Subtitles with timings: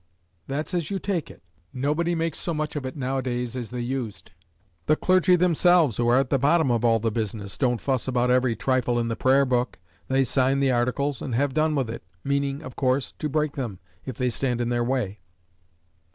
[0.47, 1.43] "That's as you take it.
[1.71, 4.31] Nobody makes so much of it nowadays as they used.
[4.87, 8.31] The clergy themselves, who are at the bottom of all the business, don't fuss about
[8.31, 9.77] every trifle in the prayer book.
[10.07, 13.77] They sign the articles, and have done with it meaning, of course, to break them,
[14.03, 15.19] if they stand in their way."